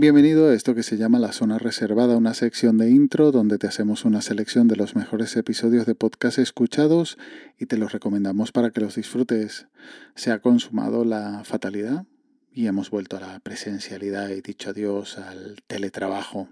Bienvenido 0.00 0.46
a 0.46 0.54
esto 0.54 0.76
que 0.76 0.84
se 0.84 0.96
llama 0.96 1.18
La 1.18 1.32
Zona 1.32 1.58
Reservada, 1.58 2.16
una 2.16 2.32
sección 2.32 2.78
de 2.78 2.88
intro 2.88 3.32
donde 3.32 3.58
te 3.58 3.66
hacemos 3.66 4.04
una 4.04 4.22
selección 4.22 4.68
de 4.68 4.76
los 4.76 4.94
mejores 4.94 5.36
episodios 5.36 5.86
de 5.86 5.96
podcast 5.96 6.38
escuchados 6.38 7.18
y 7.58 7.66
te 7.66 7.76
los 7.76 7.90
recomendamos 7.90 8.52
para 8.52 8.70
que 8.70 8.80
los 8.80 8.94
disfrutes. 8.94 9.66
Se 10.14 10.30
ha 10.30 10.38
consumado 10.38 11.04
la 11.04 11.42
fatalidad 11.42 12.06
y 12.52 12.68
hemos 12.68 12.90
vuelto 12.90 13.16
a 13.16 13.20
la 13.20 13.40
presencialidad 13.40 14.28
y 14.28 14.40
dicho 14.40 14.70
adiós 14.70 15.18
al 15.18 15.56
teletrabajo. 15.66 16.48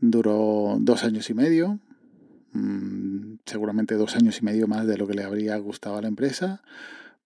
Duró 0.00 0.76
dos 0.78 1.02
años 1.02 1.30
y 1.30 1.34
medio, 1.34 1.80
mm, 2.52 3.38
seguramente 3.46 3.96
dos 3.96 4.14
años 4.14 4.38
y 4.40 4.44
medio 4.44 4.68
más 4.68 4.86
de 4.86 4.96
lo 4.96 5.08
que 5.08 5.14
le 5.14 5.24
habría 5.24 5.56
gustado 5.56 5.96
a 5.96 6.02
la 6.02 6.08
empresa, 6.08 6.62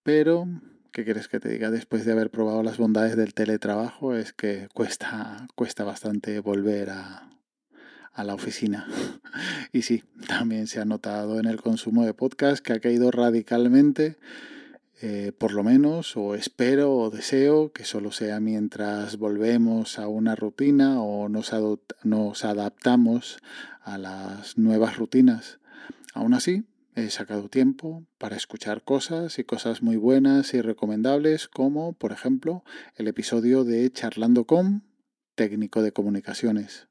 pero 0.02 0.46
¿Qué 0.92 1.04
quieres 1.04 1.28
que 1.28 1.38
te 1.38 1.50
diga? 1.50 1.70
Después 1.70 2.04
de 2.04 2.12
haber 2.12 2.30
probado 2.30 2.62
las 2.62 2.78
bondades 2.78 3.16
del 3.16 3.34
teletrabajo, 3.34 4.14
es 4.14 4.32
que 4.32 4.68
cuesta, 4.72 5.46
cuesta 5.54 5.84
bastante 5.84 6.40
volver 6.40 6.90
a, 6.90 7.28
la 8.16 8.34
oficina. 8.34 8.88
y 9.72 9.82
sí, 9.82 10.02
también 10.26 10.66
se 10.66 10.80
ha 10.80 10.84
notado 10.84 11.38
en 11.38 11.46
el 11.46 11.60
consumo 11.60 12.04
de 12.04 12.14
podcast 12.14 12.64
que 12.64 12.72
ha 12.72 12.80
caído 12.80 13.12
radicalmente, 13.12 14.16
eh, 15.00 15.30
por 15.38 15.52
lo 15.52 15.62
menos, 15.62 16.16
o 16.16 16.34
espero 16.34 16.92
o 16.96 17.10
deseo 17.10 17.70
que 17.70 17.84
solo 17.84 18.10
sea 18.10 18.40
mientras 18.40 19.18
volvemos 19.18 20.00
a 20.00 20.08
una 20.08 20.34
rutina 20.34 21.00
o 21.00 21.28
nos, 21.28 21.52
nos 22.02 22.44
adaptamos 22.44 23.38
a 23.82 23.98
las 23.98 24.58
nuevas 24.58 24.96
rutinas. 24.96 25.60
Aún 26.14 26.34
así, 26.34 26.64
He 26.98 27.10
sacado 27.10 27.48
tiempo 27.48 28.04
para 28.18 28.34
escuchar 28.34 28.82
cosas 28.82 29.38
y 29.38 29.44
cosas 29.44 29.82
muy 29.82 29.94
buenas 29.96 30.52
y 30.52 30.60
recomendables 30.60 31.46
como, 31.46 31.92
por 31.92 32.10
ejemplo, 32.10 32.64
el 32.96 33.06
episodio 33.06 33.62
de 33.62 33.88
Charlando 33.92 34.46
con 34.46 34.82
técnico 35.36 35.80
de 35.80 35.92
comunicaciones. 35.92 36.88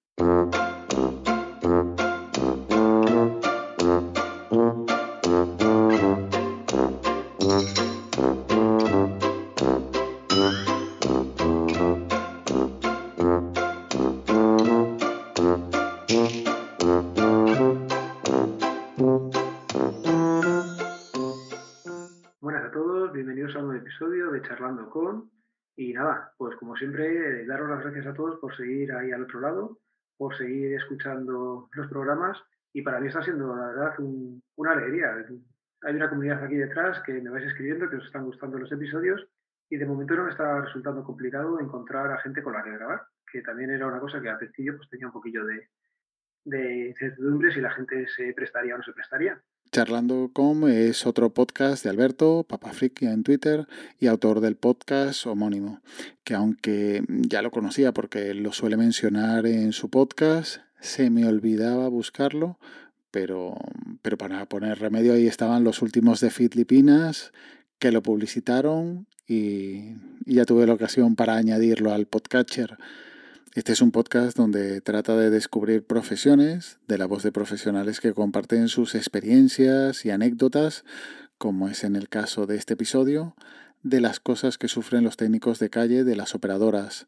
Charlando 24.42 24.90
con. 24.90 25.32
Y 25.76 25.94
nada, 25.94 26.34
pues 26.38 26.56
como 26.58 26.76
siempre, 26.76 27.46
daros 27.46 27.70
las 27.70 27.84
gracias 27.84 28.08
a 28.08 28.14
todos 28.14 28.40
por 28.40 28.56
seguir 28.56 28.92
ahí 28.94 29.12
al 29.12 29.24
otro 29.24 29.40
lado, 29.40 29.80
por 30.18 30.36
seguir 30.36 30.74
escuchando 30.74 31.70
los 31.74 31.88
programas. 31.88 32.42
Y 32.74 32.82
para 32.82 33.00
mí 33.00 33.08
está 33.08 33.22
siendo, 33.22 33.56
la 33.56 33.68
verdad, 33.68 33.94
una 34.56 34.72
alegría. 34.72 35.26
Hay 35.84 35.96
una 35.96 36.10
comunidad 36.10 36.44
aquí 36.44 36.56
detrás 36.56 37.00
que 37.02 37.14
me 37.22 37.30
vais 37.30 37.46
escribiendo, 37.46 37.90
que 37.90 37.98
os 37.98 38.06
están 38.06 38.26
gustando 38.26 38.58
los 38.58 38.72
episodios. 38.72 39.28
Y 39.70 39.78
de 39.78 39.86
momento 39.86 40.16
no 40.16 40.24
me 40.24 40.32
está 40.32 40.62
resultando 40.62 41.04
complicado 41.04 41.60
encontrar 41.60 42.12
a 42.12 42.20
gente 42.20 42.42
con 42.42 42.54
la 42.54 42.64
que 42.64 42.72
grabar, 42.72 43.04
que 43.32 43.42
también 43.42 43.70
era 43.70 43.86
una 43.86 44.00
cosa 44.00 44.22
que 44.22 44.30
al 44.30 44.38
principio 44.38 44.78
pues, 44.78 44.90
tenía 44.90 45.08
un 45.08 45.14
poquillo 45.14 45.46
de, 45.46 45.70
de 46.46 46.88
incertidumbre 46.88 47.52
si 47.52 47.60
la 47.60 47.72
gente 47.72 48.08
se 48.08 48.34
prestaría 48.34 48.74
o 48.74 48.78
no 48.78 48.84
se 48.84 48.94
prestaría. 48.94 49.42
Charlando 49.78 50.32
com 50.34 50.68
es 50.68 51.06
otro 51.06 51.32
podcast 51.36 51.84
de 51.84 51.92
Alberto, 51.92 52.44
Papafriki 52.50 53.06
en 53.06 53.22
Twitter, 53.22 53.68
y 54.00 54.08
autor 54.08 54.42
del 54.42 54.56
podcast 54.56 55.28
homónimo, 55.28 55.82
que 56.24 56.34
aunque 56.34 57.04
ya 57.08 57.44
lo 57.44 57.52
conocía 57.52 57.94
porque 57.94 58.34
lo 58.34 58.54
suele 58.54 58.76
mencionar 58.76 59.46
en 59.46 59.74
su 59.74 59.92
podcast, 59.92 60.62
se 60.80 61.12
me 61.12 61.28
olvidaba 61.28 61.90
buscarlo, 61.90 62.58
pero, 63.12 63.56
pero 64.02 64.18
para 64.18 64.50
poner 64.50 64.80
remedio 64.80 65.14
ahí 65.14 65.28
estaban 65.28 65.64
los 65.64 65.84
últimos 65.84 66.22
de 66.22 66.32
Filipinas 66.32 67.32
que 67.78 67.92
lo 67.92 68.02
publicitaron 68.02 69.06
y, 69.28 69.92
y 70.26 70.34
ya 70.34 70.46
tuve 70.46 70.66
la 70.66 70.74
ocasión 70.74 71.16
para 71.16 71.36
añadirlo 71.36 71.94
al 71.94 72.08
podcatcher. 72.08 72.80
Este 73.58 73.74
es 73.74 73.82
un 73.82 73.90
podcast 73.90 74.38
donde 74.38 74.82
trata 74.82 75.18
de 75.18 75.32
descubrir 75.32 75.84
profesiones 75.84 76.78
de 76.88 77.00
la 77.00 77.08
voz 77.08 77.24
de 77.24 77.32
profesionales 77.32 78.00
que 78.00 78.14
comparten 78.14 78.68
sus 78.68 78.94
experiencias 78.94 80.06
y 80.06 80.12
anécdotas, 80.12 80.86
como 81.40 81.68
es 81.68 81.84
en 81.84 81.96
el 81.96 82.08
caso 82.08 82.46
de 82.46 82.56
este 82.56 82.76
episodio, 82.76 83.36
de 83.82 84.00
las 84.00 84.20
cosas 84.20 84.60
que 84.60 84.68
sufren 84.68 85.04
los 85.04 85.18
técnicos 85.18 85.58
de 85.58 85.72
calle 85.72 86.04
de 86.04 86.16
las 86.16 86.36
operadoras, 86.36 87.08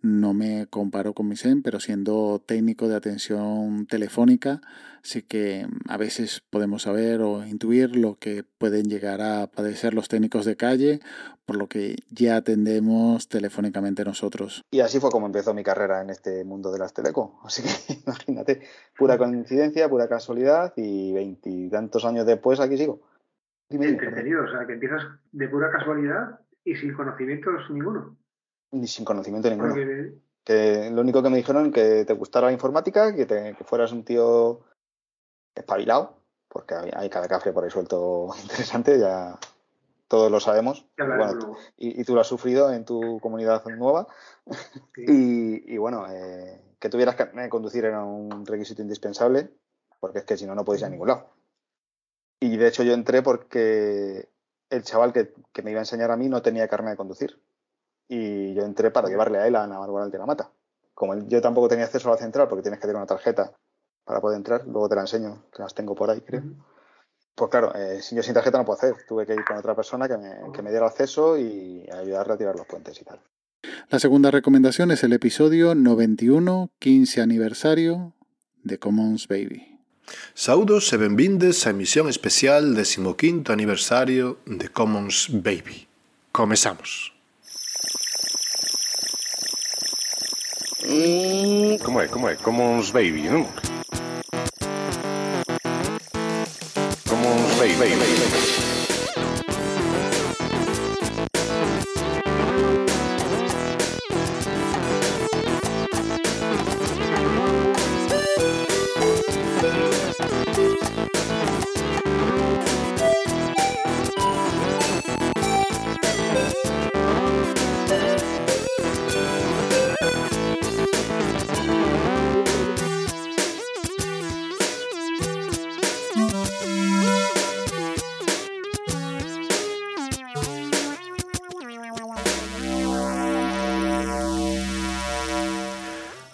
no 0.00 0.32
me 0.32 0.66
comparo 0.68 1.12
con 1.12 1.28
mi 1.28 1.36
SEM, 1.36 1.62
pero 1.62 1.80
siendo 1.80 2.40
técnico 2.44 2.88
de 2.88 2.96
atención 2.96 3.86
telefónica, 3.86 4.60
sí 5.02 5.22
que 5.22 5.66
a 5.88 5.96
veces 5.96 6.42
podemos 6.50 6.82
saber 6.82 7.20
o 7.20 7.44
intuir 7.44 7.96
lo 7.96 8.16
que 8.16 8.44
pueden 8.44 8.88
llegar 8.88 9.20
a 9.20 9.48
padecer 9.48 9.94
los 9.94 10.08
técnicos 10.08 10.44
de 10.44 10.56
calle, 10.56 11.00
por 11.46 11.56
lo 11.56 11.66
que 11.66 11.96
ya 12.10 12.36
atendemos 12.36 13.28
telefónicamente 13.28 14.04
nosotros. 14.04 14.62
Y 14.70 14.80
así 14.80 15.00
fue 15.00 15.10
como 15.10 15.26
empezó 15.26 15.54
mi 15.54 15.64
carrera 15.64 16.02
en 16.02 16.10
este 16.10 16.44
mundo 16.44 16.70
de 16.70 16.78
las 16.78 16.92
teleco. 16.92 17.40
Así 17.44 17.62
que 17.62 17.94
imagínate, 18.04 18.68
pura 18.96 19.16
coincidencia, 19.16 19.88
pura 19.88 20.08
casualidad 20.08 20.74
y 20.76 21.12
veintitantos 21.12 22.04
años 22.04 22.26
después 22.26 22.60
aquí 22.60 22.76
sigo. 22.76 23.00
Entretenido, 23.70 24.44
o 24.44 24.50
sea, 24.50 24.66
que 24.66 24.74
empiezas 24.74 25.02
de 25.32 25.48
pura 25.48 25.70
casualidad 25.70 26.40
y 26.64 26.76
sin 26.76 26.92
conocimientos 26.94 27.70
ninguno. 27.70 28.17
Ni 28.70 28.86
sin 28.86 29.04
conocimiento 29.04 29.48
ninguno. 29.50 29.74
Que 30.44 30.90
lo 30.90 31.00
único 31.02 31.22
que 31.22 31.30
me 31.30 31.36
dijeron 31.36 31.72
que 31.72 32.04
te 32.04 32.12
gustara 32.14 32.46
la 32.46 32.52
informática, 32.52 33.14
que, 33.14 33.26
te, 33.26 33.54
que 33.54 33.64
fueras 33.64 33.92
un 33.92 34.04
tío 34.04 34.60
espabilado, 35.54 36.16
porque 36.48 36.74
hay, 36.74 37.10
cada 37.10 37.28
café 37.28 37.52
por 37.52 37.64
ahí 37.64 37.70
suelto 37.70 38.28
interesante, 38.42 38.98
ya 38.98 39.38
todos 40.06 40.30
lo 40.30 40.40
sabemos. 40.40 40.86
y, 41.76 42.02
tú 42.04 42.14
lo 42.14 42.22
has 42.22 42.26
sufrido 42.26 42.72
en 42.72 42.84
tu 42.84 43.20
comunidad 43.20 43.64
nueva. 43.66 44.06
y, 44.96 45.76
bueno, 45.76 46.06
eh, 46.10 46.60
que 46.78 46.88
tuvieras 46.88 47.16
que 47.16 47.48
conducir 47.48 47.84
era 47.84 48.02
un 48.02 48.46
requisito 48.46 48.80
indispensable, 48.80 49.50
porque 50.00 50.20
es 50.20 50.24
que 50.24 50.36
si 50.36 50.46
no, 50.46 50.54
no 50.54 50.64
podéis 50.64 50.82
ir 50.82 50.86
a 50.86 50.90
ningún 50.90 51.08
lado. 51.08 51.30
Y 52.40 52.56
de 52.56 52.68
hecho 52.68 52.84
yo 52.84 52.94
entré 52.94 53.20
porque 53.20 54.28
el 54.70 54.82
chaval 54.82 55.12
que, 55.12 55.34
que 55.52 55.62
me 55.62 55.72
iba 55.72 55.80
a 55.80 55.82
enseñar 55.82 56.10
a 56.10 56.16
mí 56.16 56.28
no 56.28 56.40
tenía 56.40 56.68
carne 56.68 56.90
de 56.90 56.96
conducir 56.96 57.38
y 58.08 58.54
yo 58.54 58.62
entré 58.62 58.90
para 58.90 59.08
llevarle 59.08 59.38
a 59.38 59.46
él 59.46 59.56
a 59.56 59.66
Navarro 59.66 60.08
de 60.08 60.18
la 60.18 60.26
Mata. 60.26 60.50
Como 60.94 61.14
yo 61.28 61.40
tampoco 61.40 61.68
tenía 61.68 61.84
acceso 61.84 62.08
a 62.08 62.12
la 62.12 62.18
central 62.18 62.48
porque 62.48 62.62
tienes 62.62 62.80
que 62.80 62.86
tener 62.86 62.96
una 62.96 63.06
tarjeta 63.06 63.52
para 64.04 64.20
poder 64.20 64.38
entrar, 64.38 64.64
luego 64.66 64.88
te 64.88 64.94
la 64.94 65.02
enseño, 65.02 65.44
que 65.54 65.62
las 65.62 65.74
tengo 65.74 65.94
por 65.94 66.10
ahí, 66.10 66.22
creo. 66.22 66.42
Pues 67.34 67.50
claro, 67.50 67.72
eh, 67.74 68.00
yo 68.10 68.22
sin 68.22 68.34
tarjeta 68.34 68.58
no 68.58 68.64
puedo 68.64 68.78
hacer. 68.78 68.96
Tuve 69.06 69.24
que 69.26 69.34
ir 69.34 69.44
con 69.44 69.58
otra 69.58 69.76
persona 69.76 70.08
que 70.08 70.16
me, 70.16 70.34
que 70.52 70.62
me 70.62 70.70
diera 70.70 70.86
acceso 70.86 71.38
y 71.38 71.86
ayudarle 71.92 72.34
a 72.34 72.36
tirar 72.36 72.56
los 72.56 72.66
puentes 72.66 73.00
y 73.00 73.04
tal. 73.04 73.20
La 73.90 73.98
segunda 73.98 74.30
recomendación 74.30 74.90
es 74.90 75.04
el 75.04 75.12
episodio 75.12 75.74
91, 75.74 76.70
15 76.78 77.20
aniversario 77.20 78.14
de 78.64 78.78
Commons 78.78 79.28
Baby. 79.28 79.78
Saudos 80.34 80.92
e 80.92 80.96
benvindes 80.96 81.66
a 81.66 81.70
emisión 81.70 82.08
especial 82.08 82.74
15 82.74 83.52
aniversario 83.52 84.38
de 84.46 84.68
Commons 84.70 85.28
Baby. 85.30 85.86
Comezamos. 86.32 87.17
Como 90.88 92.00
é, 92.00 92.08
como 92.08 92.28
é? 92.30 92.34
Como 92.36 92.62
uns 92.62 92.90
baby, 92.90 93.28
não? 93.28 93.46
Como 97.06 97.28
uns 97.28 97.54
baby. 97.56 97.74
baby, 97.74 98.67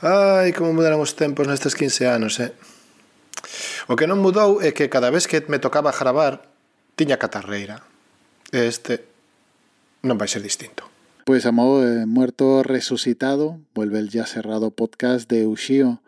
Ai, 0.05 0.53
como 0.53 0.77
mudaron 0.77 1.01
os 1.01 1.17
tempos 1.17 1.49
nestes 1.49 1.73
15 1.73 2.13
anos, 2.13 2.37
eh? 2.37 2.53
O 3.89 3.97
que 3.97 4.05
non 4.05 4.21
mudou 4.21 4.61
é 4.61 4.77
que 4.77 4.93
cada 4.93 5.09
vez 5.09 5.25
que 5.25 5.41
me 5.49 5.57
tocaba 5.57 5.97
gravar 5.97 6.45
tiña 6.93 7.17
catarreira. 7.17 7.81
E 8.53 8.69
este 8.69 9.09
non 10.05 10.21
vai 10.21 10.29
ser 10.29 10.45
distinto. 10.45 10.85
Pues 11.25 11.49
a 11.49 11.57
modo 11.57 11.81
de 11.81 12.05
muerto 12.05 12.61
resucitado, 12.61 13.65
vuelve 13.73 13.97
el 13.97 14.13
ya 14.13 14.29
cerrado 14.29 14.77
podcast 14.77 15.25
de 15.25 15.49
Ushio, 15.49 16.05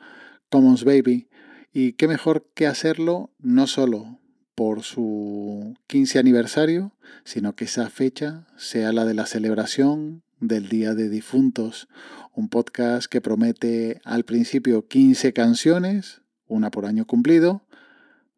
Commons 0.52 0.84
Baby. 0.84 1.24
Y 1.72 1.96
qué 1.96 2.04
mejor 2.04 2.44
que 2.52 2.68
hacerlo 2.68 3.32
no 3.40 3.64
solo 3.64 4.20
por 4.52 4.84
su 4.84 5.72
15 5.88 6.20
aniversario, 6.20 6.92
sino 7.24 7.56
que 7.56 7.64
esa 7.64 7.88
fecha 7.88 8.44
sea 8.60 8.92
la 8.92 9.08
de 9.08 9.16
la 9.16 9.24
celebración 9.24 10.20
del 10.40 10.68
Día 10.68 10.92
de 10.92 11.08
Difuntos, 11.08 11.88
un 12.36 12.50
podcast 12.50 13.10
que 13.10 13.22
promete 13.22 14.00
al 14.04 14.24
principio 14.24 14.86
15 14.86 15.32
canciones, 15.32 16.20
una 16.46 16.70
por 16.70 16.84
año 16.84 17.06
cumplido, 17.06 17.62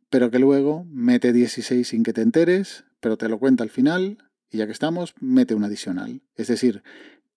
pero 0.09 0.31
que 0.31 0.39
luego 0.39 0.87
mete 0.89 1.33
16 1.33 1.87
sin 1.87 2.05
que 2.05 2.13
te 2.13 2.23
enteres, 2.23 2.85
pero 3.01 3.19
te 3.19 3.29
lo 3.29 3.41
cuenta 3.41 3.65
al 3.65 3.71
final 3.71 4.19
y 4.51 4.59
ya 4.59 4.67
que 4.67 4.73
estamos, 4.73 5.15
mete 5.21 5.55
una 5.55 5.67
adicional. 5.67 6.23
Es 6.37 6.47
decir, 6.47 6.85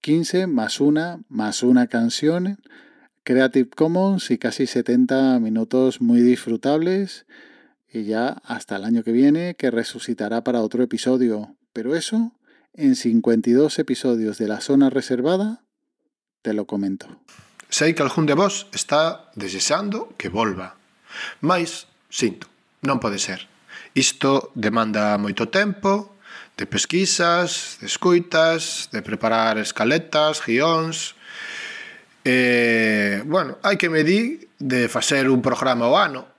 15 0.02 0.46
más 0.46 0.80
una 0.80 1.24
más 1.30 1.63
una 1.63 1.88
canción, 1.88 2.60
Creative 3.24 3.69
Commons 3.72 4.30
y 4.30 4.38
casi 4.38 4.68
70 4.68 5.40
minutos 5.40 6.00
muy 6.00 6.22
disfrutables 6.22 7.25
y 7.92 8.04
ya 8.04 8.40
hasta 8.46 8.75
el 8.75 8.84
año 8.84 9.04
que 9.04 9.12
viene 9.12 9.56
que 9.56 9.72
resucitará 9.72 10.44
para 10.44 10.62
otro 10.62 10.84
episodio. 10.84 11.58
Pero 11.74 11.96
eso, 11.96 12.34
en 12.74 12.96
52 12.96 13.80
episodios 13.80 14.38
de 14.38 14.48
la 14.48 14.62
zona 14.62 14.92
reservada, 14.92 15.66
te 16.42 16.54
lo 16.54 16.66
comento. 16.66 17.08
Sei 17.72 17.96
que 17.96 18.04
algún 18.04 18.28
de 18.28 18.36
vos 18.36 18.68
está 18.76 19.32
desexando 19.34 20.12
que 20.20 20.28
volva. 20.28 20.76
Mais, 21.40 21.88
sinto, 22.12 22.52
non 22.84 23.00
pode 23.00 23.16
ser. 23.22 23.48
Isto 23.96 24.52
demanda 24.58 25.16
moito 25.16 25.48
tempo, 25.48 26.20
de 26.60 26.68
pesquisas, 26.68 27.80
de 27.80 27.88
escuitas, 27.88 28.92
de 28.92 29.02
preparar 29.02 29.58
escaletas, 29.58 30.44
guións... 30.44 31.16
E, 32.22 33.24
bueno, 33.26 33.58
hai 33.66 33.82
que 33.82 33.90
medir 33.90 34.54
de 34.62 34.86
facer 34.86 35.26
un 35.26 35.42
programa 35.42 35.90
ao 35.90 35.98
ano. 35.98 36.30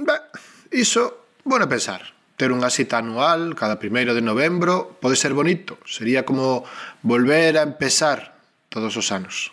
Ben, 0.00 0.16
iso, 0.72 1.28
bueno 1.44 1.68
pensar. 1.68 2.16
Ter 2.40 2.52
unha 2.52 2.72
cita 2.72 3.04
anual 3.04 3.52
cada 3.52 3.76
primeiro 3.76 4.16
de 4.16 4.24
novembro 4.24 4.96
pode 4.96 5.12
ser 5.12 5.36
bonito. 5.36 5.76
Sería 5.84 6.24
como 6.24 6.64
volver 7.04 7.60
a 7.60 7.68
empezar 7.68 8.35
todos 8.76 8.94
os 8.98 9.10
anos. 9.10 9.52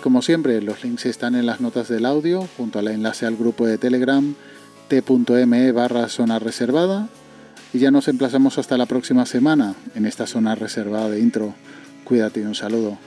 Como 0.00 0.22
siempre, 0.22 0.62
los 0.62 0.84
links 0.84 1.06
están 1.06 1.34
en 1.34 1.46
las 1.46 1.60
notas 1.60 1.88
del 1.88 2.06
audio, 2.06 2.46
junto 2.56 2.78
al 2.78 2.86
enlace 2.86 3.26
al 3.26 3.34
grupo 3.34 3.66
de 3.66 3.76
Telegram 3.76 4.36
t.me 4.86 5.72
barra 5.72 6.08
zona 6.08 6.38
reservada. 6.38 7.08
Y 7.72 7.78
ya 7.78 7.90
nos 7.90 8.08
emplazamos 8.08 8.58
hasta 8.58 8.78
la 8.78 8.86
próxima 8.86 9.26
semana 9.26 9.74
en 9.94 10.06
esta 10.06 10.26
zona 10.26 10.54
reservada 10.54 11.10
de 11.10 11.20
intro. 11.20 11.54
Cuídate 12.04 12.40
y 12.40 12.44
un 12.44 12.54
saludo. 12.54 12.98